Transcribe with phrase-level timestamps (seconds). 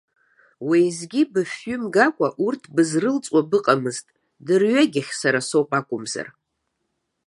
[0.67, 4.05] Уеизгьы быфҩы мгакәа урҭ бызрылҵуа быҟамызт,
[4.45, 6.27] дырҩегьых сара соуп акәымзар.